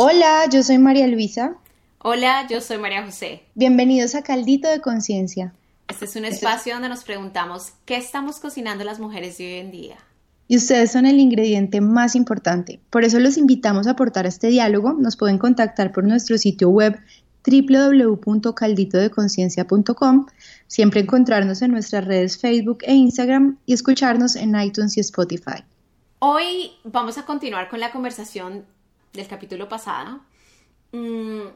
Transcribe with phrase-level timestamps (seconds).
[0.00, 1.56] Hola, yo soy María Luisa.
[1.98, 3.42] Hola, yo soy María José.
[3.56, 5.52] Bienvenidos a Caldito de Conciencia.
[5.88, 9.72] Este es un espacio donde nos preguntamos qué estamos cocinando las mujeres de hoy en
[9.72, 9.96] día.
[10.46, 12.78] Y ustedes son el ingrediente más importante.
[12.90, 14.92] Por eso los invitamos a aportar a este diálogo.
[14.92, 16.96] Nos pueden contactar por nuestro sitio web
[17.44, 20.26] www.calditodeconciencia.com,
[20.68, 25.64] siempre encontrarnos en nuestras redes Facebook e Instagram y escucharnos en iTunes y Spotify.
[26.20, 28.64] Hoy vamos a continuar con la conversación
[29.12, 30.20] del capítulo pasado,
[30.92, 31.46] mm,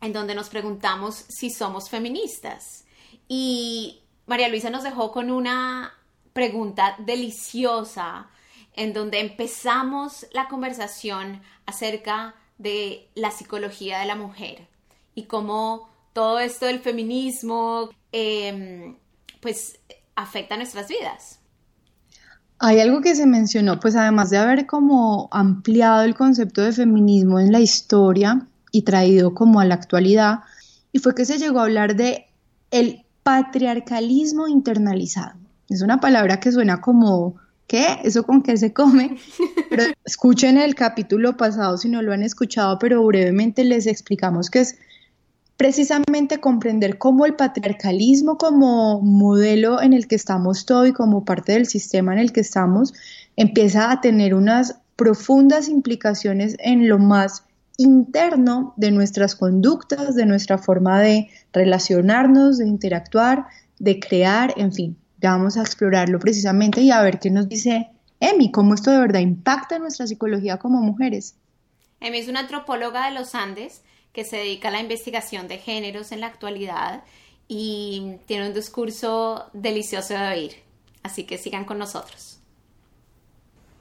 [0.00, 2.84] en donde nos preguntamos si somos feministas.
[3.28, 5.92] Y María Luisa nos dejó con una
[6.32, 8.28] pregunta deliciosa
[8.74, 14.68] en donde empezamos la conversación acerca de la psicología de la mujer
[15.14, 18.96] y cómo todo esto del feminismo em,
[19.40, 19.80] pues
[20.14, 21.39] afecta nuestras vidas.
[22.62, 27.40] Hay algo que se mencionó, pues además de haber como ampliado el concepto de feminismo
[27.40, 30.40] en la historia y traído como a la actualidad,
[30.92, 32.26] y fue que se llegó a hablar de
[32.70, 35.38] el patriarcalismo internalizado.
[35.70, 37.36] Es una palabra que suena como,
[37.66, 37.98] ¿qué?
[38.04, 39.16] ¿Eso con qué se come?
[39.70, 44.60] Pero escuchen el capítulo pasado si no lo han escuchado, pero brevemente les explicamos que
[44.60, 44.78] es
[45.60, 51.52] precisamente comprender cómo el patriarcalismo como modelo en el que estamos todos y como parte
[51.52, 52.94] del sistema en el que estamos
[53.36, 57.44] empieza a tener unas profundas implicaciones en lo más
[57.76, 63.44] interno de nuestras conductas, de nuestra forma de relacionarnos, de interactuar,
[63.78, 64.96] de crear, en fin.
[65.20, 68.98] Ya vamos a explorarlo precisamente y a ver qué nos dice Emi, cómo esto de
[69.00, 71.34] verdad impacta en nuestra psicología como mujeres.
[72.00, 73.82] Emi es una antropóloga de los Andes
[74.12, 77.04] que se dedica a la investigación de géneros en la actualidad
[77.48, 80.52] y tiene un discurso delicioso de oír.
[81.02, 82.38] Así que sigan con nosotros.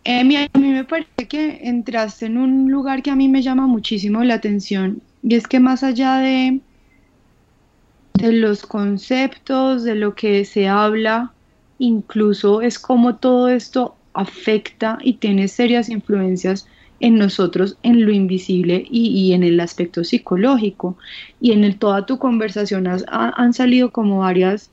[0.03, 3.67] Emi, a mí me parece que entraste en un lugar que a mí me llama
[3.67, 6.61] muchísimo la atención y es que más allá de,
[8.13, 11.33] de los conceptos, de lo que se habla,
[11.77, 16.67] incluso es como todo esto afecta y tiene serias influencias
[16.99, 20.97] en nosotros, en lo invisible y, en el aspecto psicológico.
[21.39, 24.69] Y en el, toda tu conversación han salido como varios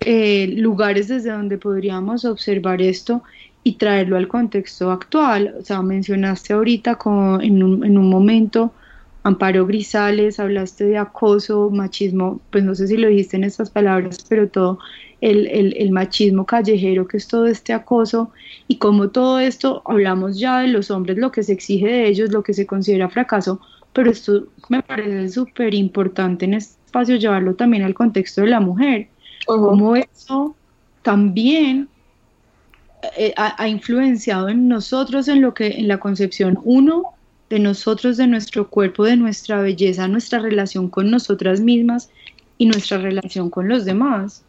[0.00, 3.22] eh, lugares desde donde podríamos observar esto
[3.62, 5.54] y traerlo al contexto actual.
[5.58, 8.72] O sea, mencionaste ahorita con, en, un, en un momento
[9.24, 14.18] Amparo Grisales, hablaste de acoso, machismo, pues no sé si lo dijiste en estas palabras,
[14.28, 14.78] pero todo
[15.24, 18.30] el, el, el, machismo callejero, que es todo este acoso,
[18.68, 22.30] y como todo esto, hablamos ya de los hombres, lo que se exige de ellos,
[22.30, 23.58] lo que se considera fracaso,
[23.94, 28.60] pero esto me parece súper importante en este espacio llevarlo también al contexto de la
[28.60, 29.08] mujer,
[29.46, 30.54] como eso
[31.02, 31.88] también
[33.16, 37.14] eh, ha, ha, influenciado en nosotros, en lo que, en la concepción, uno,
[37.48, 42.10] de nosotros, de nuestro cuerpo, de nuestra belleza, nuestra relación con nosotras mismas
[42.58, 44.43] y nuestra relación con los demás.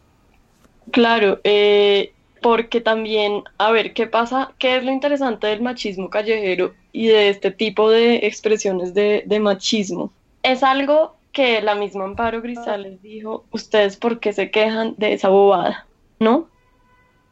[0.90, 4.52] Claro, eh, porque también, a ver, ¿qué pasa?
[4.58, 10.12] ¿Qué es lo interesante del machismo callejero y de este tipo de expresiones de, machismo?
[10.42, 15.28] Es algo que la misma Amparo Grisales dijo, ustedes por qué se quejan de esa
[15.28, 15.86] bobada,
[16.20, 16.48] ¿no?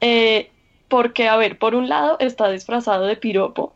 [0.01, 0.51] Eh,
[0.89, 3.75] porque, a ver, por un lado está disfrazado de piropo,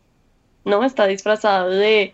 [0.65, 0.83] ¿no?
[0.83, 2.13] Está disfrazado de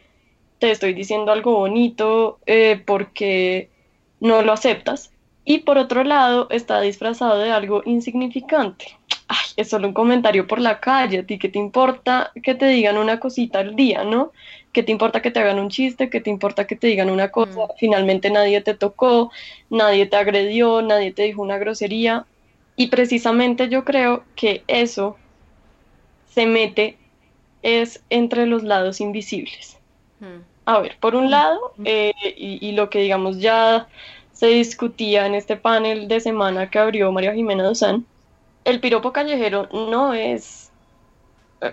[0.60, 3.70] te estoy diciendo algo bonito eh, porque
[4.20, 5.12] no lo aceptas.
[5.46, 8.98] Y por otro lado, está disfrazado de algo insignificante.
[9.28, 11.20] Ay, es solo un comentario por la calle.
[11.20, 14.32] ¿A ti qué te importa que te digan una cosita al día, no?
[14.74, 16.10] ¿Qué te importa que te hagan un chiste?
[16.10, 17.66] ¿Qué te importa que te digan una cosa?
[17.66, 17.78] Mm.
[17.78, 19.32] Finalmente nadie te tocó,
[19.70, 22.26] nadie te agredió, nadie te dijo una grosería.
[22.76, 25.16] Y precisamente yo creo que eso
[26.28, 26.98] se mete
[27.62, 29.78] es entre los lados invisibles.
[30.20, 30.42] Mm.
[30.66, 33.88] A ver, por un lado, eh, y, lo que digamos ya
[34.36, 38.06] se discutía en este panel de semana que abrió María Jimena Dozán,
[38.66, 40.72] el piropo callejero no es,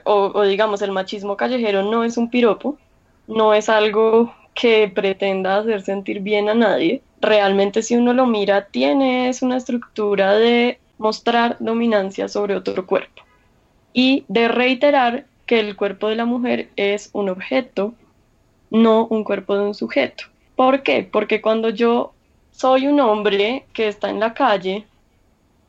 [0.05, 2.79] o, digamos, el machismo callejero no es un piropo,
[3.27, 7.03] no es algo que pretenda hacer sentir bien a nadie.
[7.21, 13.23] Realmente si uno lo mira, tiene es una estructura de mostrar dominancia sobre otro cuerpo
[13.93, 17.95] y de reiterar que el cuerpo de la mujer es un objeto,
[18.71, 20.25] no un cuerpo de un sujeto.
[20.55, 21.09] ¿Por qué?
[21.11, 22.13] Porque cuando yo
[22.63, 24.87] soy un hombre que está en la calle,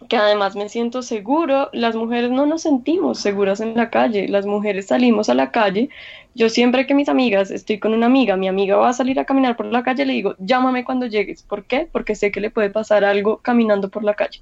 [0.07, 4.45] que además me siento seguro, las mujeres no nos sentimos seguras en la calle, las
[4.45, 5.89] mujeres salimos a la calle,
[6.35, 9.25] yo siempre que mis amigas, estoy con una amiga, mi amiga va a salir a
[9.25, 11.89] caminar por la calle, le digo, llámame cuando llegues, ¿por qué?
[11.91, 14.41] Porque sé que le puede pasar algo caminando por la calle.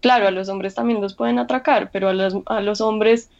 [0.00, 3.30] Claro, a los hombres también los pueden atracar, pero a los, a los hombres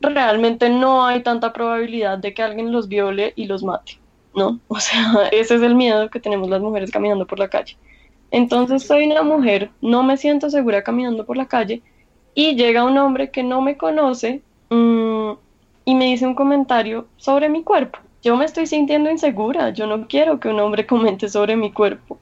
[0.00, 4.00] realmente no hay tanta probabilidad de que alguien los viole y los mate,
[4.36, 4.60] ¿no?
[4.68, 7.76] O sea, ese es el miedo que tenemos las mujeres caminando por la calle.
[8.30, 11.82] Entonces soy una mujer, no me siento segura caminando por la calle
[12.34, 15.30] y llega un hombre que no me conoce mm,
[15.84, 17.98] y me dice un comentario sobre mi cuerpo.
[18.22, 22.18] Yo me estoy sintiendo insegura, yo no quiero que un hombre comente sobre mi cuerpo.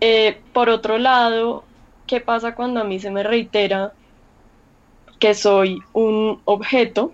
[0.00, 1.64] Eh, por otro lado,
[2.06, 3.92] ¿qué pasa cuando a mí se me reitera
[5.20, 7.12] que soy un objeto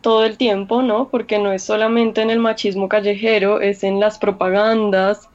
[0.00, 1.08] todo el tiempo, ¿no?
[1.08, 5.28] Porque no es solamente en el machismo callejero, es en las propagandas,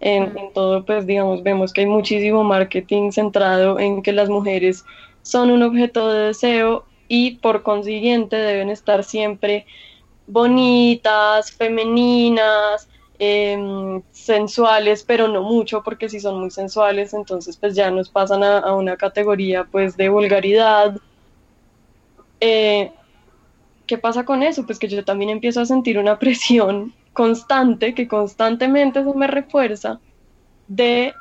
[0.00, 4.84] en, todo, pues digamos, vemos que hay muchísimo marketing centrado en que las mujeres
[5.22, 9.66] son un objeto de deseo y por consiguiente deben estar siempre
[10.26, 12.88] bonitas, femeninas,
[13.18, 18.44] em, sensuales, pero no mucho, porque si son muy sensuales, entonces pues ya nos pasan
[18.44, 20.96] a, una categoría pues de vulgaridad.
[22.40, 22.92] Eh,
[23.88, 24.66] ¿Qué pasa con eso?
[24.66, 29.98] Pues que yo también empiezo a sentir una presión constante, que constantemente se me refuerza
[30.68, 31.14] de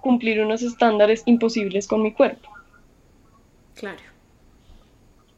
[0.00, 2.48] cumplir unos estándares imposibles con mi cuerpo.
[3.74, 4.00] Claro.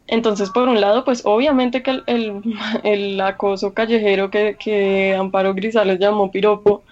[0.07, 6.31] Entonces, por un lado, pues obviamente que el, acoso callejero que, que, Amparo Grisales llamó
[6.31, 6.85] piropo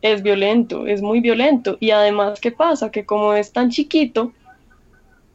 [0.00, 1.76] es violento, es muy violento.
[1.80, 2.90] Y además, ¿qué pasa?
[2.90, 4.32] Que como es tan chiquito,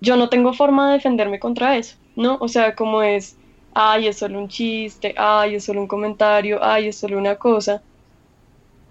[0.01, 2.37] yo no tengo forma de defenderme contra eso, ¿no?
[2.41, 3.37] O sea, como es
[3.73, 7.81] ay, es solo un chiste, ay, es solo un comentario, ay, es solo una cosa.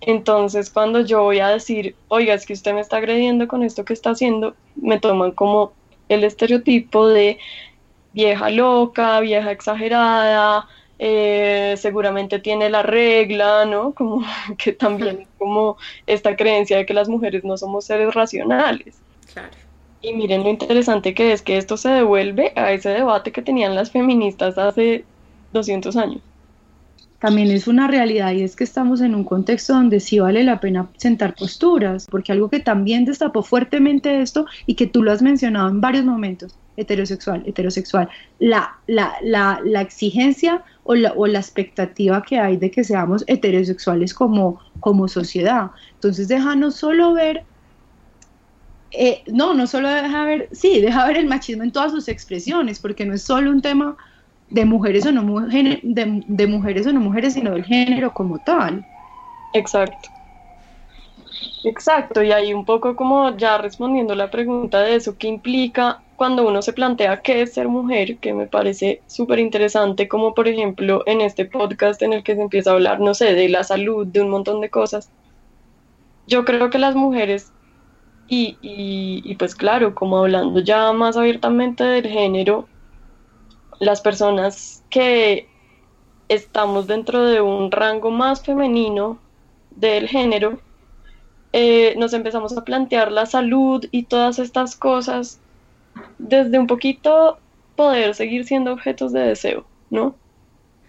[0.01, 3.85] Entonces, cuando yo voy a decir, oiga, es que usted me está agrediendo con esto
[3.85, 5.73] que está haciendo, me toman como
[6.09, 7.39] el estereotipo de
[8.13, 10.69] vieja loca, vieja exagerada,
[10.99, 13.93] eh, seguramente tiene la regla, ¿no?
[13.95, 14.25] Como
[14.59, 15.77] que también como
[16.07, 18.97] esta creencia de que las mujeres no somos seres racionales.
[19.33, 19.51] Claro.
[20.03, 23.77] Y miren lo interesante que es que esto se devuelve a ese debate que tenían
[23.77, 25.05] las feministas hace
[25.53, 26.21] 200 años.
[27.21, 30.59] También es una realidad y es que estamos en un contexto donde sí vale la
[30.59, 35.23] pena sentar posturas, porque algo que también destapó fuertemente esto y que tú lo has
[35.23, 38.09] mencionado en varios momentos, heterosexual, heterosexual,
[38.41, 43.23] la, la, la, la exigencia o la, o la expectativa que hay de que seamos
[43.29, 45.71] heterosexuales como, como sociedad.
[45.95, 47.45] Entonces déjanos solo ver
[48.93, 52.79] eh, no, no solo deja ver, sí, deja ver el machismo en todas sus expresiones,
[52.79, 53.97] porque no es solo un tema
[54.51, 58.85] de mujeres o no mujeres, de, mujeres o no mujeres, sino del género como tal.
[59.55, 60.11] Exacto.
[61.65, 66.47] Exacto, y ahí un poco como ya respondiendo la pregunta de eso, ¿qué implica cuando
[66.47, 68.19] uno se plantea qué es ser mujer?
[68.19, 72.43] Que me parece súper interesante, como por ejemplo en este podcast en el que se
[72.43, 75.11] empieza a hablar, no sé, de la salud, de un montón de cosas.
[76.27, 77.53] Yo creo que las mujeres
[78.35, 82.67] y, pues claro, como hablando ya más abiertamente del género,
[83.79, 85.49] las personas que
[86.29, 89.19] estamos dentro de un rango más femenino
[89.71, 90.61] del género,
[91.53, 95.39] eh, nos empezamos a plantear la salud y todas estas cosas
[96.19, 97.39] desde un poquito
[97.77, 100.17] poder seguir siendo objetos de deseo, ¿no?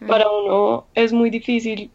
[0.08, 1.92] Para uno es muy difícil,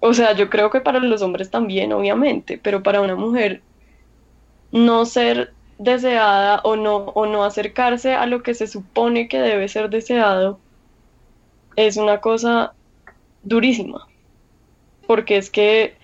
[0.00, 3.62] o sea, yo creo que para los hombres también, obviamente, pero para una mujer
[4.74, 9.68] no ser deseada o no, o no acercarse a lo que se supone que debe
[9.68, 10.58] ser deseado
[11.76, 12.74] es una cosa
[13.44, 14.08] durísima.
[15.06, 15.96] Porque es que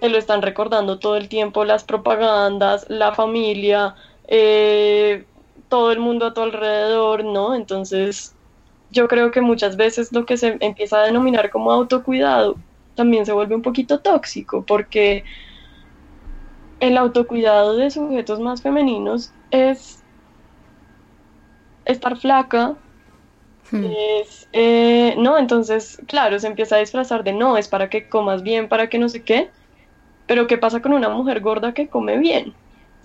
[0.00, 3.94] te lo están recordando todo el tiempo las propagandas, la familia,
[4.26, 5.26] eh,
[5.68, 7.54] todo el mundo a tu alrededor, ¿no?
[7.54, 8.34] Entonces,
[8.90, 12.56] yo creo que muchas veces lo que se empieza a denominar como autocuidado
[12.94, 15.24] también se vuelve un poquito tóxico, porque
[16.80, 20.02] el autocuidado de sujetos más femeninos es
[21.84, 22.76] estar flaca,
[23.70, 23.84] hmm.
[24.20, 28.42] es, eh, no, entonces, claro, se empieza a disfrazar de no, es para que comas
[28.42, 29.50] bien, para que no sé qué,
[30.26, 32.54] pero ¿qué pasa con una mujer gorda que come bien?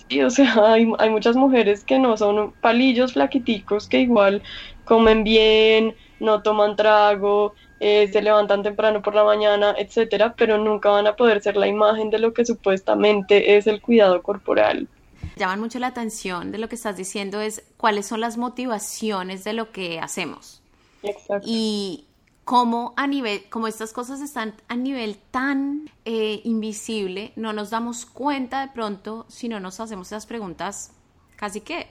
[0.10, 4.44] Sí, o sea, hay, hay muchas mujeres que no son palillos flaquiticos, que igual
[4.84, 10.92] comen bien, no toman trago, eh, se levantan temprano por la mañana, etcétera, pero nunca
[10.92, 14.88] van a poder ser la imagen de lo que supuestamente es el cuidado corporal.
[15.36, 19.54] Llaman mucho la atención de lo que estás diciendo es cuáles son las motivaciones de
[19.54, 20.62] lo que hacemos.
[21.02, 21.48] Exacto.
[21.50, 22.06] Y
[22.46, 28.06] cómo a nivel, como estas cosas están a nivel tan eh, invisible, no nos damos
[28.06, 30.92] cuenta de pronto si no nos hacemos esas preguntas
[31.36, 31.88] casi que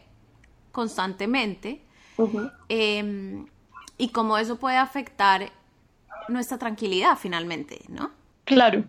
[0.70, 1.82] constantemente.
[2.68, 3.46] Em,
[3.98, 5.50] y cómo eso puede afectar
[6.30, 8.10] nuestra tranquilidad finalmente, ¿no?
[8.44, 8.84] Claro.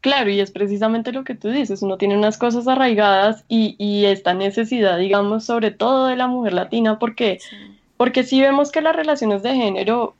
[0.00, 4.34] Claro, y es precisamente lo que tú dices, uno tiene unas cosas arraigadas y, esta
[4.34, 7.38] necesidad, digamos, sobre todo de la mujer latina, porque
[7.96, 10.14] porque si vemos que las relaciones de género,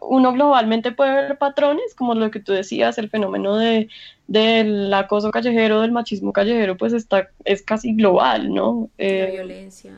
[0.00, 3.88] uno globalmente puede ver patrones, como lo que tú decías, el fenómeno de,
[4.26, 8.90] del acoso callejero, del machismo callejero, pues está, es casi global, ¿no?
[8.98, 9.92] Eh, violencia.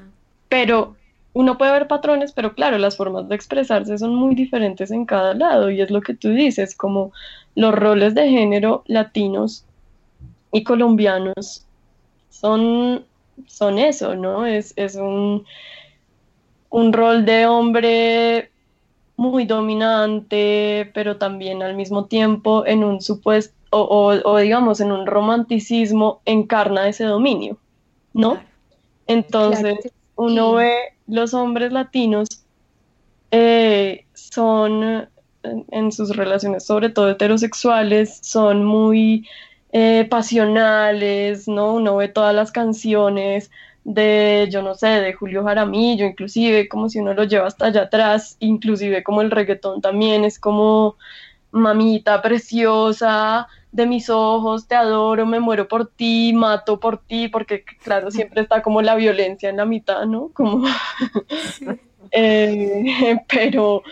[0.49, 0.95] Pero
[1.37, 5.35] uno puede ver patrones, pero claro, las formas de expresarse son muy diferentes en cada
[5.35, 7.13] lado, y es lo que tú dices, como
[7.55, 9.67] los roles de género latinos
[10.51, 11.67] y colombianos
[12.31, 13.05] son,
[13.47, 14.47] son eso, ¿no?
[14.47, 15.45] Es, es un
[16.71, 18.51] un rol de hombre
[19.17, 26.23] muy dominante, pero también al mismo tiempo en un supuesto, o, digamos, en un romanticismo
[26.25, 27.59] encarna ese dominio,
[28.15, 28.41] ¿no?
[29.07, 32.29] Entonces, uno ve los hombres latinos
[33.31, 35.09] eh, son
[35.43, 39.29] en, sus relaciones, sobre todo heterosexuales, son muy
[39.73, 41.75] eh, pasionales, ¿no?
[41.75, 43.51] Uno ve todas las canciones
[43.85, 47.83] de, yo no sé, de Julio Jaramillo, inclusive como si uno lo lleva hasta allá
[47.83, 50.97] atrás, inclusive como el reggaetón también es como
[51.53, 57.65] mamita preciosa, de mis ojos, te adoro, me muero por ti, mato por ti, porque
[57.83, 60.31] claro, siempre está como la violencia en la mitad, ¿no?
[60.33, 60.67] Como,
[62.11, 63.83] eh, pero,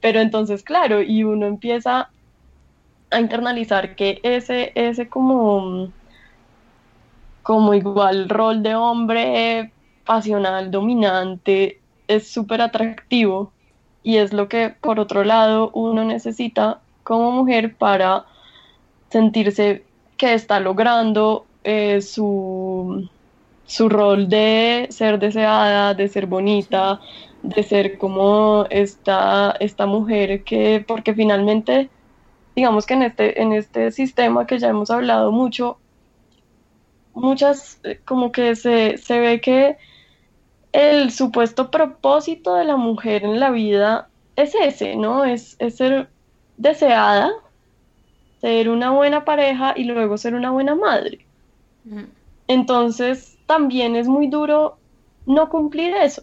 [0.00, 2.10] pero entonces, claro, y uno empieza
[3.10, 5.90] a internalizar que ese, ese como
[7.48, 9.72] como igual rol de hombre
[10.04, 13.52] pasional, dominante, es súper atractivo
[14.02, 18.26] y es lo que por otro lado uno necesita como mujer para
[19.10, 19.84] sentirse
[20.16, 23.08] que está logrando eh, su,
[23.66, 27.00] su rol de ser deseada, de ser bonita,
[27.42, 31.88] de ser como esta, esta mujer que, porque finalmente,
[32.56, 35.78] digamos que en este, en este sistema que ya hemos hablado mucho,
[37.14, 39.76] muchas, eh, como que se, se ve que
[40.72, 45.24] el supuesto propósito de la mujer en la vida es ese, ¿no?
[45.24, 46.08] Es, ser
[46.56, 47.32] deseada,
[48.40, 51.24] ser una buena pareja y luego ser una buena madre.
[52.46, 54.78] Entonces, también es muy duro
[55.26, 56.22] no cumplir eso.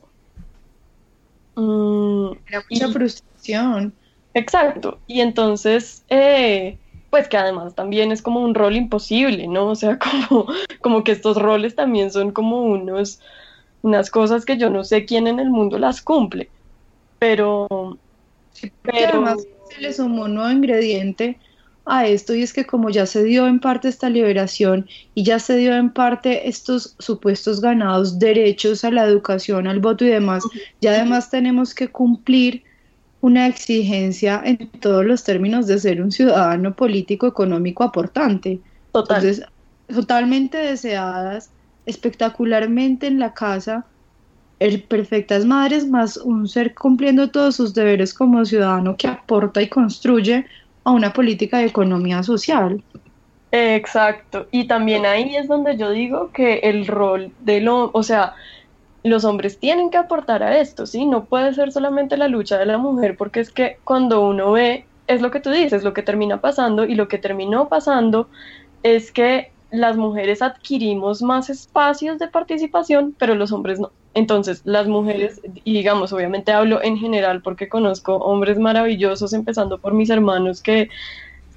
[1.55, 2.31] Mm,
[2.69, 3.93] mucha frustración.
[4.34, 5.00] Exacto.
[5.07, 6.77] Y entonces, eh,
[7.10, 9.69] pues que además también es como un rol imposible, ¿no?
[9.69, 9.98] O sea,
[10.29, 10.48] como,
[10.81, 13.19] como que estos roles también son como unos,
[13.81, 16.50] unas cosas que yo no sé quién en el mundo las cumple,
[17.19, 17.67] pero...
[18.81, 19.10] pero...
[19.10, 21.39] además se le sumó un nuevo ingrediente
[21.86, 25.39] a esto y es que como ya se dio en parte esta liberación y ya
[25.39, 30.44] se dio en parte estos supuestos ganados derechos a la educación, al voto y demás,
[30.82, 32.63] ya además tenemos que cumplir
[33.22, 38.60] una exigencia en todos los términos de ser un ciudadano político, económico, aportante.
[38.94, 39.44] Entonces,
[39.88, 41.50] totalmente deseadas,
[41.86, 43.86] espectacularmente en la casa,
[44.60, 49.70] el perfectas madres, más un ser cumpliendo todos sus deberes como ciudadano que aporta y
[49.70, 50.46] construye
[50.86, 52.82] a una política de economía social.
[53.51, 58.34] Exacto, y también ahí es donde yo digo que el rol de lo, o sea,
[59.04, 61.06] los hombres tienen que aportar a esto, ¿sí?
[61.06, 64.86] No puede ser solamente la lucha de la mujer, porque es que cuando uno ve,
[65.08, 68.30] es lo que tú dices, lo que termina pasando, y lo que terminó pasando
[68.84, 73.92] es que las mujeres adquirimos más espacios de participación, pero los hombres no.
[74.15, 79.93] Entonces, las mujeres, y digamos, obviamente hablo en general porque conozco hombres maravillosos, empezando por
[79.93, 80.89] mis hermanos que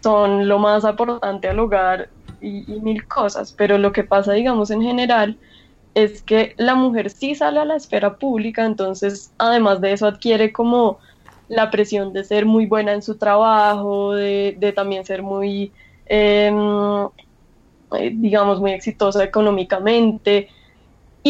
[0.02, 2.10] son lo más aportante al hogar
[2.40, 5.38] y, mil cosas, pero lo que pasa, digamos, en general
[5.94, 10.52] es que la mujer sí sale a la esfera pública, entonces además de eso adquiere
[10.52, 10.98] como
[11.46, 15.72] la presión de ser muy buena en su trabajo, de, también ser muy,
[16.06, 17.06] em,
[17.92, 20.48] eh, digamos, muy exitosa económicamente.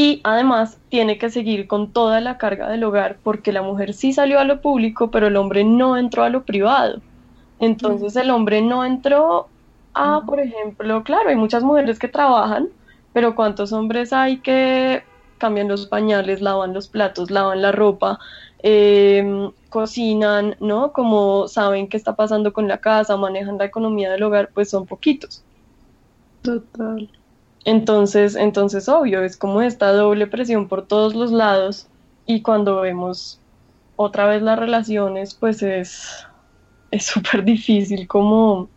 [0.00, 4.12] Y además tiene que seguir con toda la carga del hogar porque la mujer sí
[4.12, 7.00] salió a lo público, pero el hombre no entró a lo privado.
[7.58, 9.48] Entonces el hombre no entró
[9.94, 12.68] a, por ejemplo, claro, hay muchas mujeres que trabajan,
[13.12, 15.02] pero ¿cuántos hombres hay que
[15.36, 18.20] cambian los pañales, lavan los platos, lavan la ropa,
[18.60, 20.92] em, cocinan, ¿no?
[20.92, 24.86] Como saben qué está pasando con la casa, manejan la economía del hogar, pues son
[24.86, 25.44] poquitos.
[26.42, 27.10] Total.
[27.68, 31.86] Entonces, entonces, obvio, es como esta doble presión por todos los lados
[32.24, 33.40] y cuando vemos
[33.96, 36.26] otra vez las relaciones, pues es
[36.98, 38.70] súper difícil como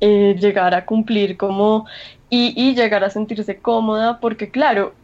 [0.00, 1.86] eh, llegar a cumplir como
[2.30, 4.94] y, llegar a sentirse cómoda, porque claro,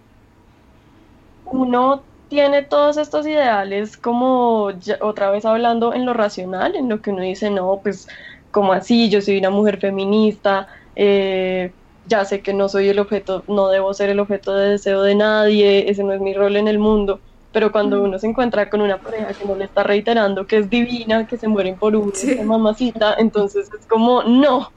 [1.46, 4.70] uno tiene todos estos ideales como
[5.00, 8.06] otra vez hablando en lo racional, en lo que uno dice, no, pues
[8.52, 11.72] como así, yo soy una mujer feminista, eh,
[12.10, 15.14] ya sé que no soy el objeto, no debo ser el objeto de deseo de
[15.14, 17.20] nadie, ese no es mi rol en el mundo,
[17.52, 20.68] pero cuando uno se encuentra con una pareja que no le está reiterando que es
[20.68, 22.12] divina, que se mueren por una
[22.44, 24.72] mamacita, entonces es como, no,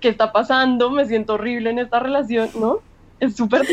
[0.00, 0.90] ¿qué está pasando?
[0.90, 2.78] Me siento horrible en esta relación, ¿no?
[3.20, 3.66] Es súper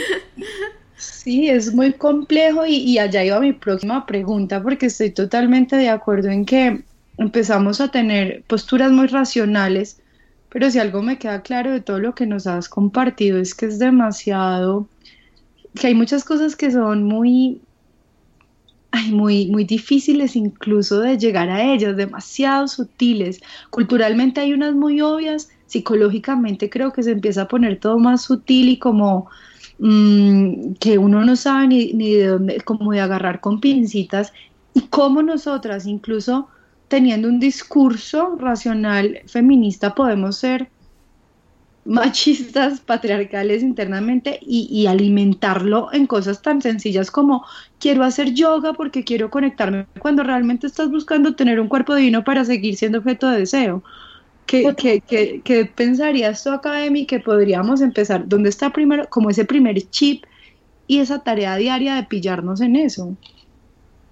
[0.97, 5.89] Sí, es muy complejo y, y, allá iba mi próxima pregunta porque estoy totalmente de
[5.89, 6.83] acuerdo en que
[7.17, 10.01] empezamos a tener posturas muy racionales,
[10.55, 13.65] pero si algo me queda claro de todo lo que nos has compartido es que
[13.65, 14.87] es demasiado,
[15.77, 17.59] que hay muchas cosas que son muy,
[19.09, 23.41] muy, muy difíciles incluso de llegar a ellas, demasiado sutiles.
[23.69, 28.69] Culturalmente hay unas muy obvias, psicológicamente creo que se empieza a poner todo más sutil
[28.69, 29.27] y como
[29.79, 34.31] mm, que uno no sabe ni, ni de dónde, como de agarrar con pincitas
[34.73, 36.47] y cómo nosotras incluso
[36.87, 40.69] teniendo un discurso racional feminista podemos ser
[41.85, 47.45] machistas, patriarcales internamente y, alimentarlo en cosas tan sencillas como
[47.79, 52.43] quiero hacer yoga porque quiero conectarme cuando realmente estás buscando tener un cuerpo divino para
[52.43, 53.83] seguir siendo objeto de deseo.
[54.47, 55.01] ¿Qué,
[55.43, 58.27] qué, pensarías tú, Academy, que podríamos empezar?
[58.27, 60.23] ¿Dónde está primero, como ese primer chip
[60.87, 63.15] y esa tarea diaria de pillarnos en eso?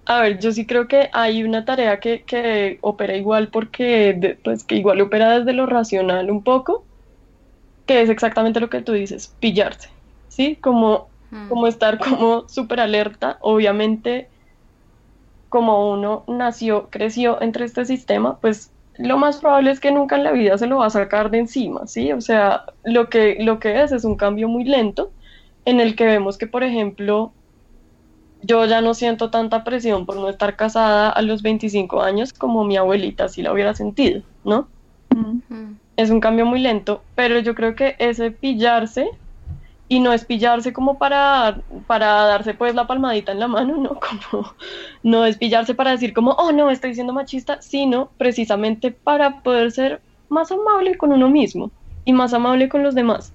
[0.06, 4.64] A ver, yo sí creo que hay una tarea que, que opera igual porque, pues
[4.64, 6.84] que igual opera desde lo racional un poco,
[7.86, 9.90] que es exactamente lo que tú dices, pillarse,
[10.28, 10.58] ¿sí?
[10.58, 11.48] Como, mm.
[11.48, 14.28] como estar como súper alerta, obviamente
[15.48, 20.24] como uno nació, creció entre este sistema, pues lo más probable es que nunca en
[20.24, 22.12] la vida se lo va a sacar de encima, ¿sí?
[22.12, 25.12] O sea, lo que, lo que es es un cambio muy lento
[25.66, 27.34] en el que vemos que, por ejemplo,
[28.44, 32.64] yo ya no siento tanta presión por no estar casada a los 25 años como
[32.66, 34.68] mi abuelita si la hubiera sentido, ¿no?
[35.96, 39.10] Es un cambio muy lento, pero yo creo que ese pillarse,
[39.88, 44.00] y no es pillarse como para, para darse pues la palmadita en la mano, ¿no?
[44.32, 44.54] Como,
[45.04, 49.72] no es pillarse para decir como, oh no, estoy siendo machista, sino precisamente para poder
[49.72, 51.70] ser más amable con uno mismo
[52.06, 53.34] y más amable con los demás.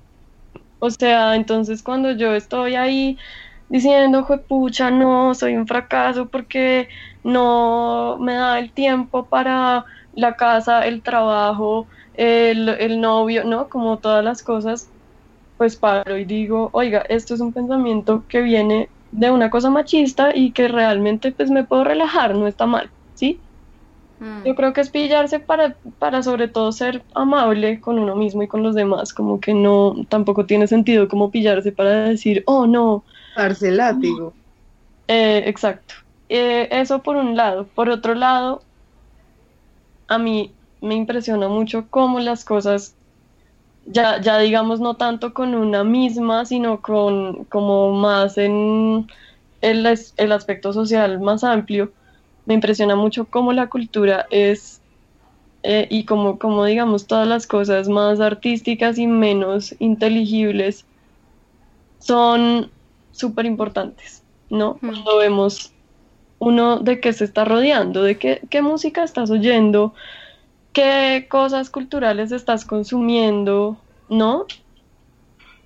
[0.81, 3.19] O sea, entonces cuando yo estoy ahí
[3.69, 6.89] diciendo, pucha, no, soy un fracaso porque
[7.25, 13.69] no me da el tiempo para la casa, el trabajo, el, el novio, ¿no?
[13.69, 14.89] Como todas las cosas,
[15.57, 20.35] pues paro y digo, oiga, esto es un pensamiento que viene de una cosa machista
[20.35, 23.41] y que realmente pues me puedo relajar, no está mal, ¿sí?
[24.21, 24.45] Mm.
[24.45, 28.49] Yo creo que es pillarse para, para sobre todo ser amable con uno mismo y
[28.49, 33.05] con los demás, como que no, tampoco tiene sentido como pillarse para decir, oh no,
[33.39, 33.71] Darse.
[35.07, 35.95] Eh, exacto.
[36.29, 37.67] Eh, eso por un lado.
[37.69, 38.63] Por otro lado,
[40.09, 42.95] a mí me impresiona mucho cómo las cosas,
[43.87, 49.07] ya, ya digamos, no tanto con una misma, sino con como más en
[49.61, 51.93] el, el aspecto social más amplio.
[52.47, 54.83] Me impresiona mucho cómo la cultura es
[55.63, 60.87] eh, y como, como digamos todas las cosas más artísticas y menos inteligibles
[61.99, 62.71] son
[63.19, 64.79] súper importantes, ¿no?
[64.79, 65.73] Cuando vemos
[66.39, 69.95] uno de qué se está rodeando, de qué, qué música estás oyendo,
[70.73, 73.77] qué cosas culturales estás consumiendo,
[74.09, 74.47] ¿no?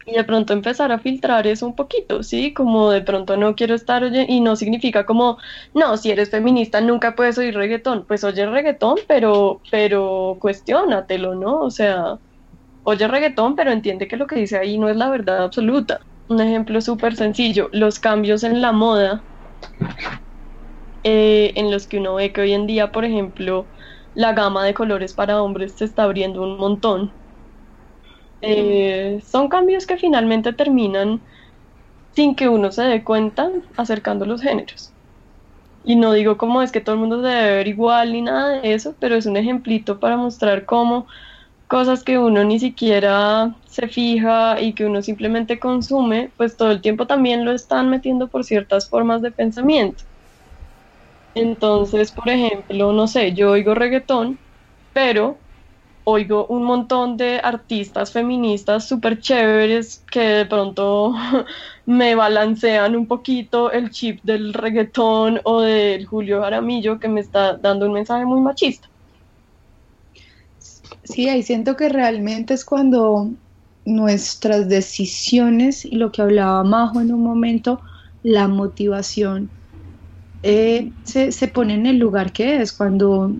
[0.04, 2.52] Y de pronto empezar a filtrar eso un poquito, ¿sí?
[2.52, 5.38] Como de pronto no quiero estar oyendo, y no significa como,
[5.74, 8.04] no, si eres feminista nunca puedes oír reggaetón.
[8.06, 11.60] Pues oye reggaetón, pero, pero cuestiónatelo, ¿no?
[11.60, 12.18] O sea,
[12.82, 16.00] oye reggaetón, pero entiende que lo que dice ahí no es la verdad absoluta
[16.32, 19.24] un ejemplo súper sencillo, los cambios en la moda,
[21.04, 23.70] eh, en los que uno ve que hoy en día, por ejemplo,
[24.14, 27.14] la gama de colores para hombres se está abriendo un montón.
[28.40, 31.24] Eh, son cambios que finalmente terminan
[32.14, 34.94] sin que uno se dé cuenta acercando los géneros.
[35.84, 38.60] Y no digo como es que todo el mundo se debe ver igual ni nada
[38.60, 41.08] de eso, pero es un ejemplito para mostrar cómo
[41.72, 46.82] cosas que uno ni siquiera se fija y que uno simplemente consume, pues todo el
[46.82, 50.04] tiempo también lo están metiendo por ciertas formas de pensamiento.
[51.34, 54.40] Entonces, por ejemplo, no sé, yo oigo reggaetón,
[54.92, 55.44] pero
[56.04, 61.14] oigo un montón de artistas feministas súper chéveres que de pronto
[61.86, 67.56] me balancean un poquito el chip del reggaetón o del Julio Jaramillo que me está
[67.58, 68.91] dando un mensaje muy machista.
[71.04, 73.30] Sí, ahí siento que realmente es cuando
[73.84, 77.80] nuestras decisiones y lo que hablaba Majo en un momento,
[78.22, 79.50] la motivación
[80.42, 83.32] eh, se, se, pone en el lugar que es, cuando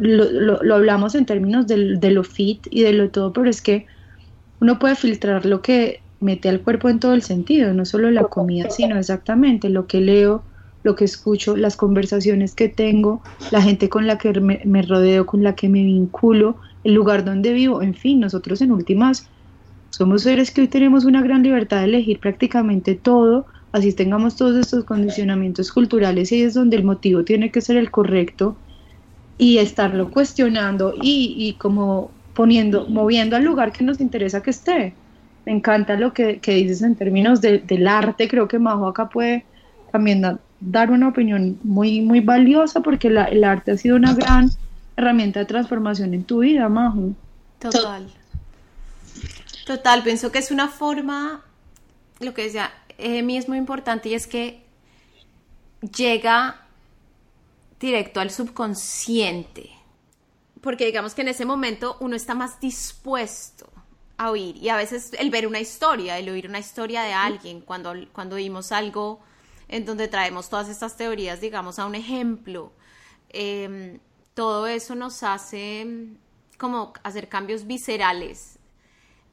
[0.00, 3.62] lo, lo, hablamos en términos de, de, lo fit y de lo todo, pero es
[3.62, 3.86] que
[4.60, 8.24] uno puede filtrar lo que mete al cuerpo en todo el sentido, no solo la
[8.24, 10.42] comida, sino exactamente lo que leo,
[10.82, 15.42] lo que escucho, las conversaciones que tengo, la gente con la que me, rodeo, con
[15.42, 19.28] la que me vinculo, el lugar donde vivo, en fin, nosotros en últimas
[19.90, 24.56] somos seres que hoy tenemos una gran libertad de elegir prácticamente todo, así tengamos todos
[24.56, 28.56] estos condicionamientos culturales y es donde el motivo tiene que ser el correcto
[29.38, 34.94] y estarlo cuestionando y, como poniendo, moviendo al lugar que nos interesa que esté.
[35.46, 39.44] Me encanta lo que, dices en términos del arte, creo que Majo acá puede
[39.90, 44.50] también dar una opinión muy, muy valiosa porque el arte ha sido una gran
[44.98, 47.14] herramienta de transformación en tu vida, Majo.
[47.60, 48.12] Total.
[49.64, 51.44] Total, pienso que es una forma,
[52.18, 54.64] lo que decía, mí es muy importante y es que
[55.96, 56.66] llega
[57.78, 59.70] directo al subconsciente,
[60.60, 63.70] porque digamos que en ese momento uno está más dispuesto
[64.16, 67.60] a oír y a veces el ver una historia, el oír una historia de alguien,
[67.60, 69.20] cuando, cuando oímos algo
[69.68, 72.72] en donde traemos todas estas teorías, digamos, a un ejemplo,
[73.28, 74.00] em,
[74.38, 76.14] todo eso nos hace em,
[76.58, 78.56] como hacer cambios viscerales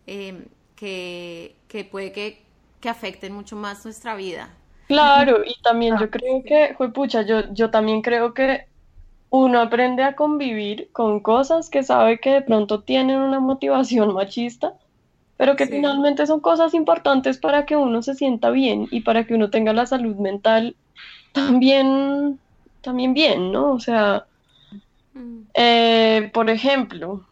[0.08, 2.42] em, que, que, puede que,
[2.82, 4.50] que afecten mucho más nuestra vida.
[4.88, 8.66] Claro, y también yo creo que, fue pucha, yo, yo también creo que
[9.30, 14.74] uno aprende a convivir con cosas que sabe que de pronto tienen una motivación machista,
[15.38, 19.36] pero que finalmente son cosas importantes para que uno se sienta bien y para que
[19.36, 20.76] uno tenga la salud mental
[21.32, 22.40] también,
[22.82, 23.72] también bien, ¿no?
[23.72, 24.26] O sea,
[25.16, 25.40] mm.
[25.54, 27.26] eh, por ejemplo,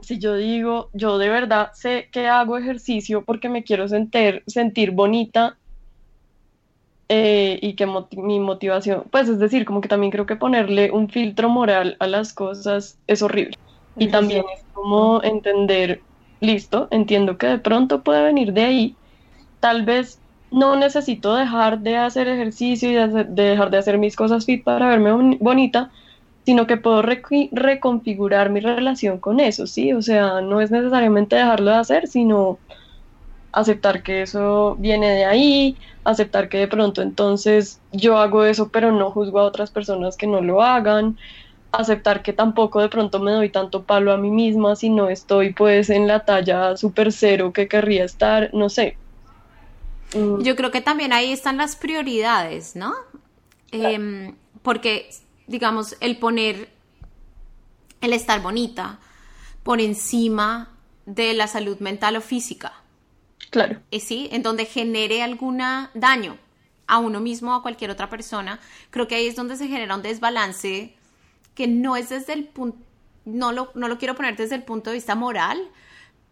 [0.00, 4.90] si yo digo, yo de verdad sé que hago ejercicio porque me quiero sentir, sentir
[4.90, 5.56] bonita
[7.08, 11.08] eh, y que mi motivación, pues es decir, como que también creo que ponerle un
[11.08, 13.56] filtro moral a las cosas es horrible.
[13.96, 16.00] Y también es como entender,
[16.40, 18.96] listo, entiendo que de pronto puede venir de ahí,
[19.60, 20.18] tal vez
[20.50, 24.88] no necesito dejar de hacer ejercicio y de, dejar de hacer mis cosas fit para
[24.88, 25.90] verme bonita,
[26.44, 29.92] sino que puedo reconfigurar mi relación con eso, ¿sí?
[29.92, 32.58] O sea, no es necesariamente dejarlo de hacer, sino
[33.52, 38.90] aceptar que eso viene de ahí, aceptar que de pronto entonces yo hago eso pero
[38.90, 41.16] no juzgo a otras personas que no lo hagan,
[41.70, 45.52] aceptar que tampoco de pronto me doy tanto palo a mí misma si no estoy
[45.52, 48.96] pues en la talla super cero que querría estar, no sé.
[50.14, 50.42] Mm.
[50.42, 52.92] Yo creo que también ahí están las prioridades, ¿no?
[53.72, 55.10] Em, porque,
[55.46, 56.70] digamos, el poner,
[58.00, 58.98] el estar bonita
[59.62, 60.70] por encima
[61.06, 62.84] de la salud mental o física
[63.54, 63.80] Claro.
[63.92, 65.58] Eh, sí, en donde genere algún
[65.94, 66.38] daño
[66.88, 68.58] a uno mismo o a cualquier otra persona,
[68.90, 70.96] creo que ahí es donde se genera un desbalance
[71.54, 72.78] que no es desde el punto,
[73.24, 75.70] no lo, no lo quiero poner desde el punto de vista moral,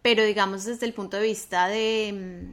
[0.01, 2.49] pero digamos desde el punto de vista de...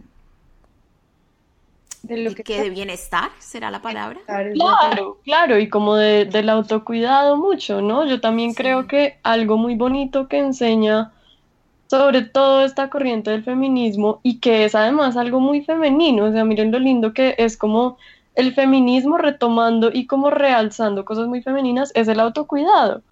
[2.02, 4.20] De lo que, de bienestar, será la palabra.
[4.26, 8.06] Claro, claro, y como de, del autocuidado mucho, ¿no?
[8.06, 11.12] Yo también creo que algo muy bonito que enseña
[11.90, 16.44] sobre todo esta corriente del feminismo y que es además algo muy femenino, o sea,
[16.44, 17.98] miren lo lindo que es como
[18.36, 23.02] el feminismo retomando y como realzando cosas muy femeninas es el autocuidado.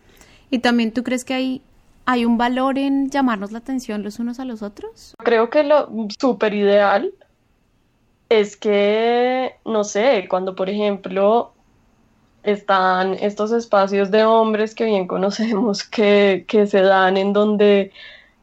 [0.51, 1.63] ¿Y también tú crees que hay,
[2.07, 5.15] hay un valor en llamarnos la atención los unos a los otros?
[5.19, 7.13] Creo que lo súper ideal
[8.29, 11.53] es que, no sé, cuando por ejemplo
[12.43, 17.93] están estos espacios de hombres que bien conocemos que, que se dan en donde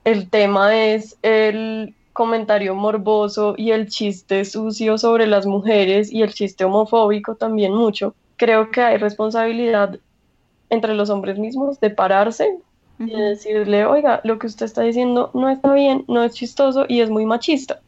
[0.03, 6.33] el tema es el comentario morboso y el chiste sucio sobre las mujeres y el
[6.33, 8.15] chiste homofóbico también mucho.
[8.37, 9.99] Creo que hay responsabilidad
[10.69, 12.57] entre los hombres mismos de pararse
[12.99, 17.01] y decirle, oiga, lo que usted está diciendo no está bien, no es chistoso y
[17.01, 17.81] es muy machista.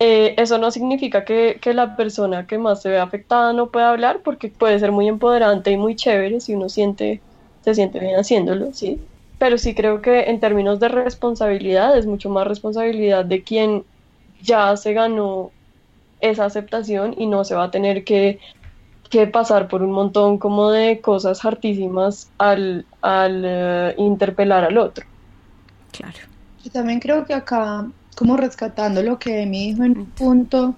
[0.00, 3.90] Eh, eso no significa que, que, la persona que más se ve afectada no pueda
[3.90, 7.20] hablar, porque puede ser muy empoderante y muy chévere si uno siente,
[7.62, 9.00] se siente bien haciéndolo, ¿sí?
[9.38, 13.84] pero sí creo que en términos de responsabilidad es mucho más responsabilidad de quien
[14.42, 15.50] ya se ganó
[16.20, 18.40] esa aceptación y no se va a tener que,
[19.32, 25.04] pasar por un montón como de cosas hartísimas al, eh, interpelar al otro.
[25.92, 26.18] Claro.
[26.64, 30.74] Yo también creo que acá, como rescatando lo que me dijo en un punto,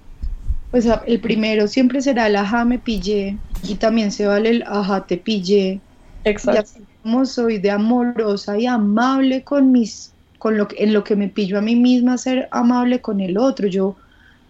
[0.71, 5.05] pues el primero siempre será el ajá me pillé y también se vale el ajá
[5.05, 5.79] te pillé.
[6.23, 6.81] Exacto
[7.25, 11.57] soy de amorosa y amable con mis, con lo que, en lo que me pillo
[11.57, 13.67] a mí misma ser amable con el otro.
[13.67, 13.95] Yo,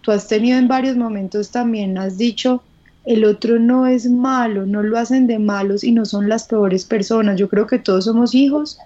[0.02, 2.62] tú has tenido en varios momentos también, has dicho,
[3.04, 6.84] el otro no es malo, no lo hacen de malos y no son las peores
[6.84, 7.38] personas.
[7.38, 8.78] Yo creo que todos somos hijos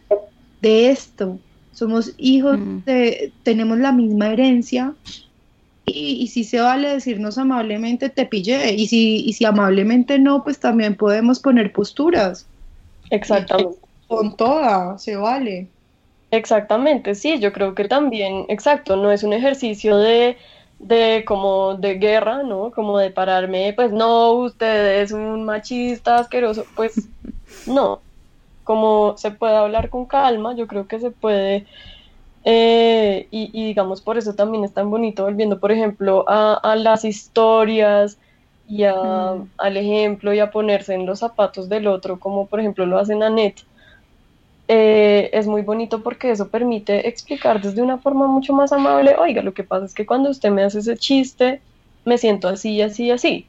[0.61, 1.38] de esto,
[1.73, 2.79] somos hijos mm.
[2.85, 4.95] de, tenemos la misma herencia
[5.87, 10.59] y, si se vale decirnos amablemente te pillé y si, y si amablemente no, pues
[10.59, 12.47] también podemos poner posturas.
[13.11, 13.79] Exactamente.
[14.07, 15.69] Con toda, se vale.
[16.31, 20.39] Exactamente, sí, yo creo que también, exacto, no es un ejercicio de,
[20.79, 22.71] de como de guerra, ¿no?
[22.71, 27.07] Como de pararme, pues no, usted es un machista asqueroso, pues
[27.67, 28.01] no,
[28.64, 31.66] como se puede hablar con calma, yo creo que se puede
[32.44, 38.18] eh, y, digamos, por eso también es tan bonito volviendo, por ejemplo, a, las historias
[38.68, 39.51] y mm.
[39.59, 43.22] al ejemplo y a ponerse en los zapatos del otro, como por ejemplo lo hacen
[43.22, 43.64] Annette.
[44.68, 49.42] Eh, es muy bonito porque eso permite explicar desde una forma mucho más amable, oiga,
[49.42, 51.61] lo que pasa es que cuando usted me hace ese chiste,
[52.05, 53.46] me siento así, así, así.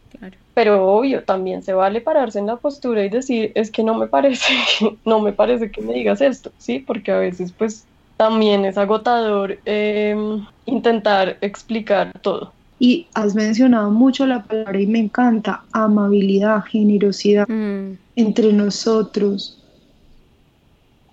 [0.54, 4.08] Pero obvio, también se vale pararse en la postura y decir, es que no me
[4.08, 4.54] parece,
[5.06, 6.80] no me parece que me digas esto, ¿sí?
[6.80, 7.86] Porque a veces pues
[8.18, 12.54] también es agotador em, intentar explicar todo.
[12.80, 17.98] Y has mencionado mucho la palabra y me encanta, amabilidad, generosidad mm.
[18.16, 19.60] entre nosotros.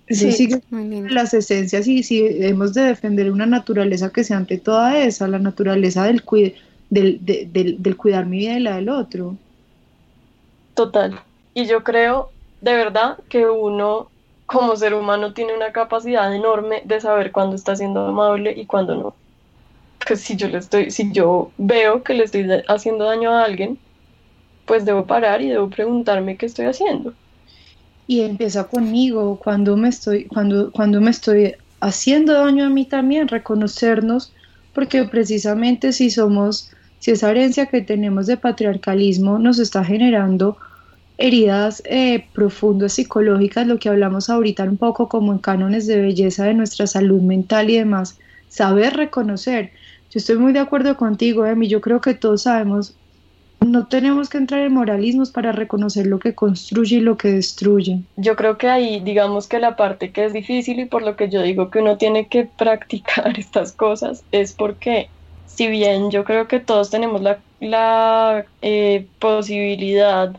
[0.09, 0.49] Sí, sí
[1.09, 5.39] las esencias y si hemos de defender una naturaleza que sea ante toda esa, la
[5.39, 6.23] naturaleza del,
[6.91, 9.35] del, del, del cuidar mi vida y la del otro.
[10.75, 11.19] Total.
[11.55, 12.29] Y yo creo
[12.61, 14.09] de verdad que uno
[14.45, 18.95] como ser humano tiene una capacidad enorme de saber cuándo está siendo amable y cuándo
[18.95, 19.15] no.
[20.05, 23.79] Que si yo le estoy, si yo veo que le estoy haciendo daño a alguien,
[24.65, 27.13] pues debo parar y debo preguntarme qué estoy haciendo.
[28.07, 33.29] Y empieza conmigo, cuando me estoy, cuando, cuando me estoy haciendo daño a mí también,
[33.29, 34.33] reconocernos,
[34.73, 40.57] porque precisamente si somos, si esa herencia que tenemos de patriarcalismo nos está generando
[41.17, 46.45] heridas eh, profundas psicológicas, lo que hablamos ahorita un poco como en cánones de belleza
[46.45, 49.71] de nuestra salud mental y demás, saber reconocer.
[50.11, 52.95] Yo estoy muy de acuerdo contigo, Emi, yo creo que todos sabemos,
[53.61, 58.01] no tenemos que entrar en moralismos para reconocer lo que construye y lo que destruye.
[58.15, 61.29] Yo creo que ahí, digamos que la parte que es difícil y por lo que
[61.29, 65.09] yo digo que uno tiene que practicar estas cosas es porque
[65.55, 70.35] si bien yo creo que todos tenemos la, la eh, posibilidad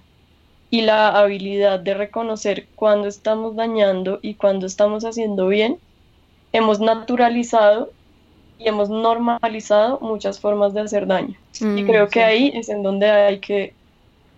[0.71, 5.79] y la habilidad de reconocer cuando estamos dañando y cuando estamos haciendo bien,
[6.53, 7.91] hemos naturalizado
[8.59, 11.37] y hemos normalizado muchas formas de hacer daño.
[11.61, 13.75] y mm, creo que ahí es en donde hay que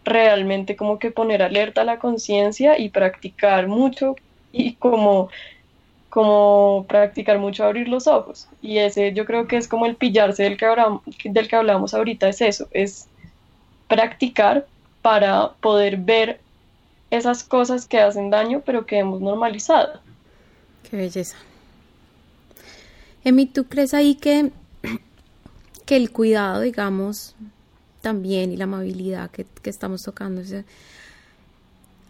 [0.04, 4.16] realmente como que poner alerta a la conciencia y practicar mucho
[4.52, 5.30] y como
[6.14, 8.46] como practicar mucho abrir los ojos.
[8.62, 12.28] Y ese yo creo que es como el pillarse del que, hablamos, del que ahorita,
[12.28, 13.08] es eso, es
[13.88, 14.64] practicar
[15.02, 16.38] para poder ver
[17.10, 19.98] esas cosas que hacen daño, pero que hemos normalizado.
[20.88, 21.36] Qué belleza.
[23.24, 24.52] Emi, ¿tú crees ahí que,
[25.84, 27.34] que el cuidado, digamos,
[28.02, 30.42] también y la amabilidad que, estamos tocando,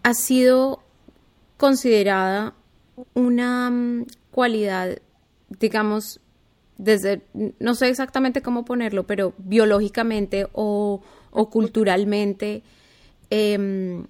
[0.03, 0.83] ha sido
[1.57, 2.53] considerada
[3.13, 4.97] una mm, cualidad,
[5.59, 6.19] digamos,
[6.77, 7.21] desde,
[7.59, 11.01] no sé exactamente cómo ponerlo, pero biológicamente o,
[11.51, 12.63] culturalmente
[13.29, 14.05] Em,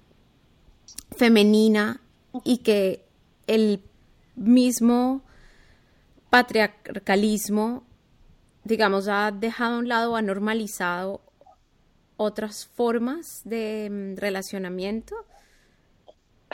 [1.16, 2.00] femenina
[2.44, 3.04] y que
[3.46, 3.82] el
[4.34, 5.22] mismo
[6.28, 7.84] patriarcalismo,
[8.64, 11.22] digamos, ha dejado a un lado, ha normalizado
[12.18, 15.16] otras formas de em, relacionamiento?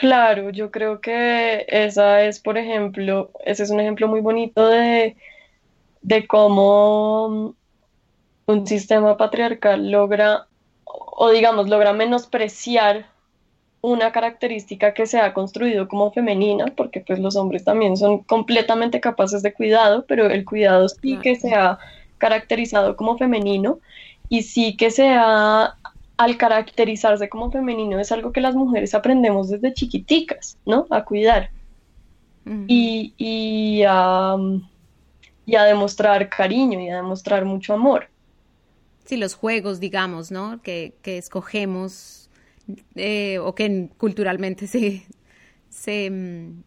[0.02, 5.16] Claro, yo creo que esa es, por ejemplo, ese es un ejemplo muy bonito de,
[6.00, 7.54] de cómo
[8.46, 10.48] un sistema patriarcal logra
[10.84, 13.06] o digamos logra menospreciar
[13.80, 19.00] una característica que se ha construido como femenina, porque pues los hombres también son completamente
[19.00, 21.78] capaces de cuidado, pero el cuidado sí que se ha
[22.18, 23.78] caracterizado como femenino
[24.28, 25.76] y sí que se ha,
[26.22, 30.87] al caracterizarse como femenino, es algo que las mujeres aprendemos desde chiquiticas, ¿no?
[30.90, 31.50] A cuidar
[32.66, 34.37] y, y, a,
[35.46, 38.08] y a demostrar cariño y a demostrar mucho amor.
[39.04, 40.62] Sí, los juegos, digamos, ¿no?
[40.62, 42.30] Que, que escogemos
[42.94, 45.04] eh, o que culturalmente se,
[45.68, 46.62] se, mm,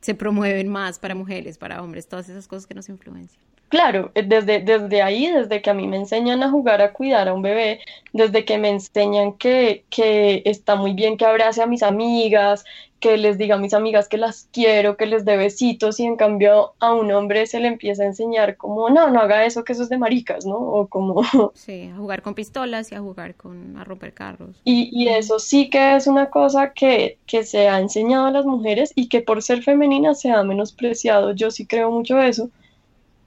[0.00, 3.44] se promueven más para mujeres, para hombres, todas esas cosas que nos influencian.
[3.68, 7.28] Claro, eh, desde, desde ahí, desde que a mí me enseñan a jugar a cuidar
[7.28, 7.80] a un bebé,
[8.12, 12.64] desde que me enseñan que, que está muy bien que abrace a mis amigas,
[13.00, 16.16] que les diga a mis amigas que las quiero, que les dé besitos, y en
[16.16, 19.72] cambio a un hombre se le empieza a enseñar como, no, no haga eso, que
[19.72, 20.56] eso es de maricas, ¿no?
[20.56, 21.22] O como...
[21.54, 24.60] Sí, a jugar con pistolas y a jugar con, a romper carros.
[24.64, 28.46] Y, y eso sí que es una cosa que, que se ha enseñado a las
[28.46, 32.48] mujeres y que por ser femenina se ha menospreciado, yo sí creo mucho eso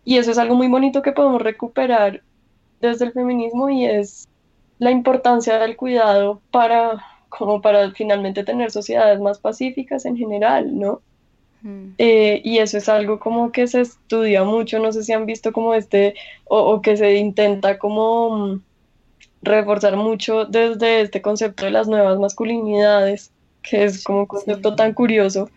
[0.06, 2.22] y eso es algo muy bonito que podemos recuperar
[2.82, 4.28] desde el feminismo y es
[4.78, 11.02] la importancia del cuidado para como para finalmente tener sociedades más pacíficas en general, ¿no?
[11.62, 11.92] Mm.
[11.98, 15.54] Eh, y eso es algo como que se estudia mucho, no sé si han visto
[15.54, 18.62] como este, o, que se intenta como mm,
[19.42, 23.32] reforzar mucho desde este concepto de las nuevas masculinidades,
[23.62, 25.50] que es como un concepto tan curioso.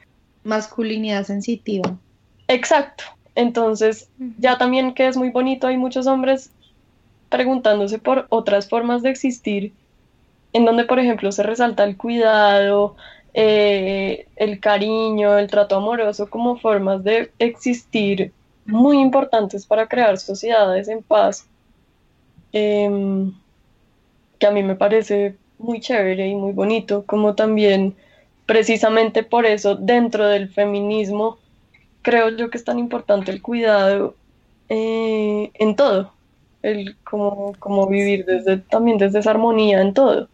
[0.45, 1.97] Masculinidad sensitiva.
[2.49, 3.05] Exacto.
[3.35, 6.51] Entonces, ya también que es muy bonito, hay muchos hombres
[7.29, 9.73] preguntándose por otras formas de existir,
[10.53, 12.95] en donde, por ejemplo, se resalta el cuidado,
[13.33, 18.33] eh, el cariño, el trato amoroso como formas de existir
[18.67, 21.47] muy importantes para crear sociedades en paz,
[22.53, 23.33] em,
[24.39, 27.95] que a mí me parece muy chévere y muy bonito, como también
[28.45, 31.39] precisamente por eso dentro del feminismo
[32.03, 34.15] creo yo que es tan importante el cuidado
[34.69, 36.13] eh, en todo,
[36.63, 40.29] el como, como vivir desde también desde esa armonía en todo.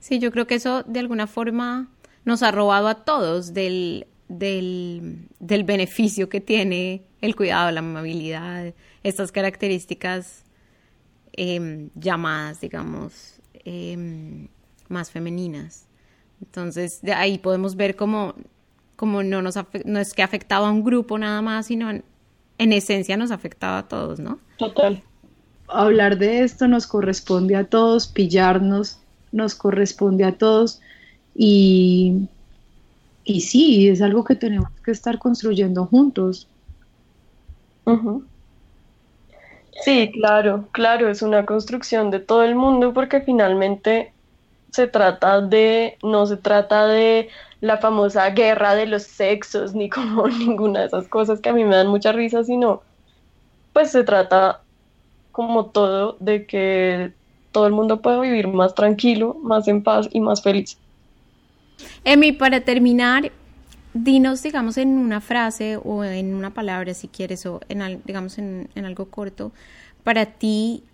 [0.00, 1.88] Sí, yo creo que eso de alguna forma
[2.24, 5.28] nos ha robado a todos del, del,
[5.64, 10.44] beneficio que tiene el cuidado, la amabilidad, estas características
[11.32, 14.48] em, llamadas, digamos, em,
[14.88, 15.86] más femeninas.
[16.40, 18.34] Entonces, de ahí podemos ver cómo,
[18.96, 22.04] cómo no, nos no es que ha afectado a un grupo nada más, sino en,
[22.58, 24.38] en esencia nos ha afectado a todos, ¿no?
[24.56, 25.02] Total.
[25.68, 29.00] Hablar de esto nos corresponde a todos, pillarnos
[29.32, 30.80] nos corresponde a todos
[31.34, 32.28] y,
[33.24, 36.48] y sí, es algo que tenemos que estar construyendo juntos.
[39.84, 44.12] Sí, claro, claro, es una construcción de todo el mundo porque finalmente
[44.76, 50.28] se trata de, no se trata de la famosa guerra de los sexos ni como
[50.28, 52.82] ninguna de esas cosas que a mí me dan mucha risa, sino
[53.72, 54.60] pues se trata
[55.32, 57.12] como todo de que
[57.52, 60.78] todo el mundo puede vivir más tranquilo, más en paz y más feliz.
[62.04, 63.32] Emi, para terminar,
[63.92, 68.68] dinos, digamos, en una frase o en una palabra, si quieres, o en, digamos, en,
[68.74, 69.52] en algo corto,
[70.04, 70.84] para ti,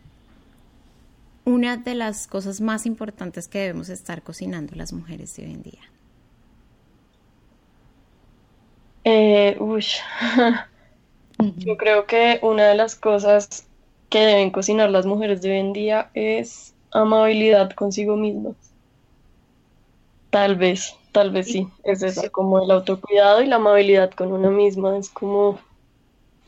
[1.44, 5.62] una de las cosas más importantes que debemos estar cocinando las mujeres de hoy en
[5.62, 5.92] día.
[9.04, 9.56] Eh,
[11.56, 13.66] Yo creo que una de las cosas
[14.08, 18.56] que deben cocinar las mujeres de hoy en día es amabilidad consigo mismas.
[20.30, 24.50] Tal vez, tal vez sí, es eso, como el autocuidado y la amabilidad con una
[24.50, 25.60] misma, es como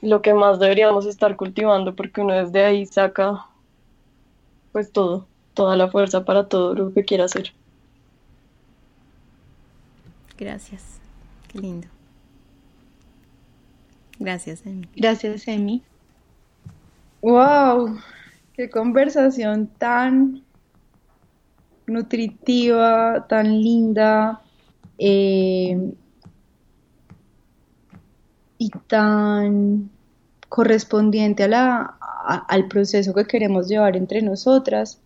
[0.02, 3.46] lo que más deberíamos estar cultivando porque uno desde ahí saca
[4.74, 7.52] pues todo, toda la fuerza para todo lo que quiera hacer.
[10.36, 10.98] Gracias,
[11.46, 11.86] qué lindo.
[14.18, 14.88] Gracias, Emi.
[14.96, 15.80] Gracias, Emi.
[17.22, 18.00] ¡Wow!
[18.54, 20.42] ¡Qué conversación tan
[21.86, 24.42] nutritiva, tan linda
[24.98, 25.94] eh,
[28.58, 29.88] y tan
[30.48, 34.98] correspondiente a la, al proceso que queremos llevar entre nosotras,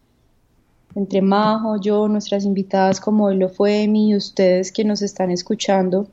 [0.95, 5.31] entre Majo, yo, nuestras invitadas como hoy lo fue Emi y ustedes que nos están
[5.31, 6.09] escuchando.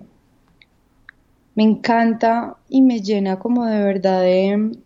[1.55, 4.77] Me encanta y me llena como de verdad de,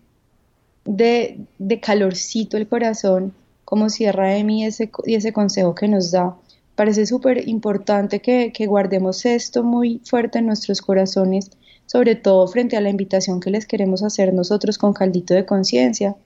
[0.84, 6.36] de, de calorcito el corazón, como cierra Emi ese, y ese consejo que nos da.
[6.80, 11.50] Parece súper importante que, que guardemos esto muy fuerte en nuestros corazones,
[11.84, 16.16] sobre todo frente a la invitación que les queremos hacer nosotros con Caldito de Conciencia,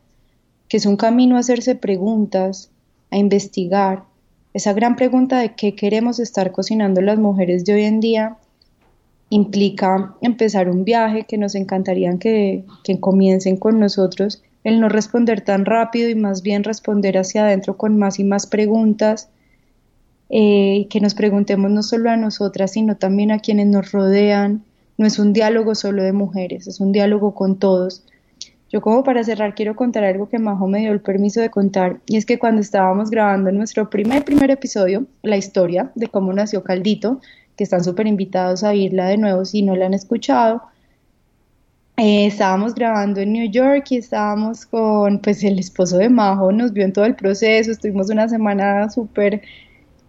[0.68, 2.70] que es un camino a hacerse preguntas,
[3.10, 4.04] a investigar,
[4.52, 8.36] esa gran pregunta de qué queremos estar cocinando las mujeres de hoy en día
[9.30, 15.40] implica empezar un viaje que nos encantaría que, que comiencen con nosotros, el no responder
[15.40, 19.30] tan rápido y más bien responder hacia adentro con más y más preguntas,
[20.36, 24.64] eh, que nos preguntemos no solo a nosotras, sino también a quienes nos rodean.
[24.98, 28.04] No es un diálogo solo de mujeres, es un diálogo con todos.
[28.68, 32.00] Yo como para cerrar quiero contar algo que Majo me dio el permiso de contar
[32.06, 36.64] y es que cuando estábamos grabando nuestro primer primer episodio, la historia de cómo nació
[36.64, 37.20] Caldito,
[37.56, 40.62] que están súper invitados a oírla de nuevo si no la han escuchado.
[41.96, 46.72] Eh, estábamos grabando en New York y estábamos con pues el esposo de Majo, nos
[46.72, 49.42] vio en todo el proceso, estuvimos una semana súper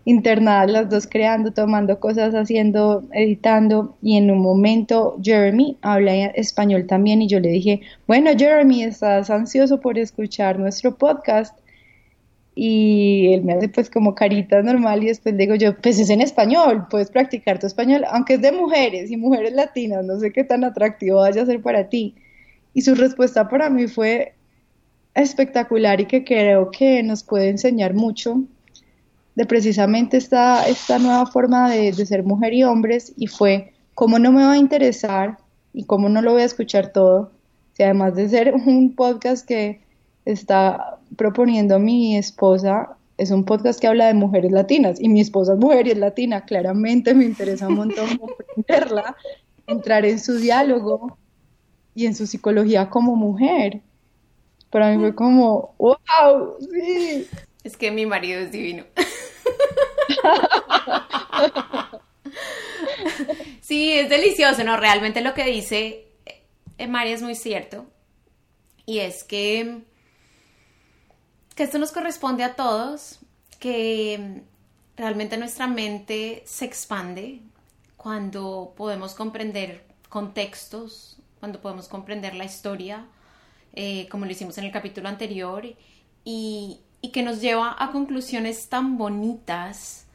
[0.05, 6.87] internadas las dos creando, tomando cosas, haciendo, editando y en un momento Jeremy habla español
[6.87, 11.57] también y yo le dije, bueno Jeremy, ¿estás ansioso por escuchar nuestro podcast?
[12.55, 16.21] y él me hace pues como carita normal y después digo yo, pues es en
[16.21, 20.45] español, puedes practicar tu español, aunque es de mujeres y mujeres latinas, no sé qué
[20.45, 22.15] tan atractivo vaya a ser para ti.
[22.73, 24.33] Y su respuesta para mí fue,
[25.15, 28.41] espectacular y que creo que nos puede enseñar mucho
[29.35, 34.19] de precisamente esta, esta nueva forma de, de ser mujer y hombres y fue cómo
[34.19, 35.37] no me va a interesar
[35.73, 37.31] y cómo no lo voy a escuchar todo,
[37.73, 39.81] si además de ser un podcast que
[40.23, 45.53] está proponiendo mi esposa, es un podcast que habla de mujeres latinas y mi esposa
[45.53, 48.07] es mujer y es latina, claramente me interesa un montón
[48.65, 49.15] aprenderla,
[49.67, 51.17] entrar en su diálogo
[51.93, 53.81] y en su psicología como mujer.
[54.69, 57.27] Para mí fue como, wow, sí.
[57.63, 58.83] Es que mi marido es divino.
[63.61, 64.77] sí, es delicioso, ¿no?
[64.77, 66.07] Realmente lo que dice
[66.77, 67.85] eh, María es muy cierto.
[68.85, 69.81] Y es que
[71.55, 73.19] que esto nos corresponde a todos,
[73.59, 74.43] que
[74.97, 77.39] realmente nuestra mente se expande
[77.95, 83.05] cuando podemos comprender contextos, cuando podemos comprender la historia,
[83.73, 85.65] eh, como lo hicimos en el capítulo anterior,
[86.25, 90.07] y, y que nos lleva a conclusiones tan bonitas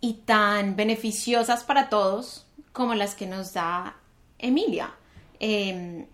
[0.00, 3.96] y tan beneficiosas para todos como las que nos da
[4.38, 4.94] Emilia.
[5.40, 6.06] Em,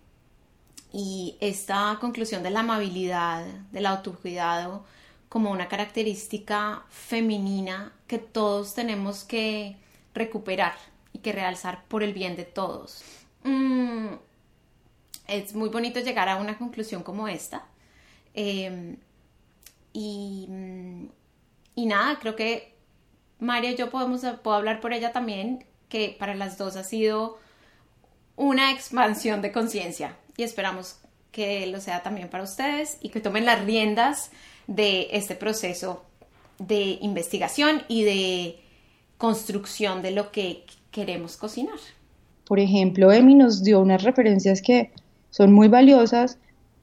[0.91, 4.87] y esta conclusión de la amabilidad, del autocuidado,
[5.29, 9.77] como una característica femenina que todos tenemos que
[10.15, 10.77] recuperar
[11.13, 13.05] y que realzar por el bien de todos.
[13.43, 14.15] Mm,
[15.29, 17.67] es muy bonito llegar a una conclusión como esta.
[18.33, 18.97] Em,
[19.95, 21.07] y, mm,
[21.77, 22.75] y, nada, creo que
[23.39, 27.39] María y yo podemos, puedo hablar por ella también, que para las dos ha sido
[28.37, 30.97] una expansión de conciencia y esperamos
[31.31, 34.31] que lo sea también para ustedes y que tomen las riendas
[34.67, 36.05] de este proceso
[36.59, 38.59] de investigación y de
[39.19, 41.79] construcción de lo que queremos cocinar.
[42.47, 44.91] Por ejemplo, Emi nos dio unas referencias que
[45.31, 46.39] son muy valiosas.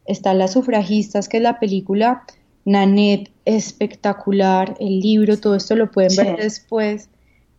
[0.05, 2.23] Está Las sufragistas, que es la película
[2.65, 7.09] Nanette, espectacular, el libro, todo esto lo pueden ver después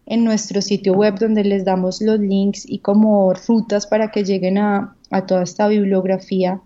[0.07, 4.59] en nuestro sitio web donde les damos los links y como rutas para que lleguen
[4.59, 6.61] a, a toda esta bibliografía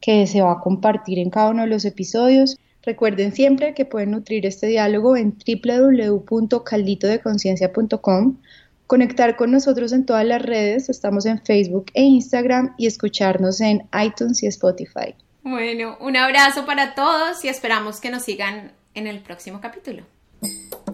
[0.00, 2.56] que se va a compartir en cada uno de los episodios.
[2.82, 8.38] Recuerden siempre que pueden nutrir este diálogo en www.calditodeconciencia.com,
[8.86, 13.82] conectar con nosotros en todas las redes, estamos en Facebook e Instagram y escucharnos en
[14.02, 15.14] iTunes y Spotify.
[15.42, 20.04] Bueno, un abrazo para todos y esperamos que nos sigan en el próximo capítulo.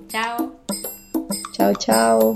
[0.09, 0.61] Chao.
[1.53, 2.35] Chao, chao.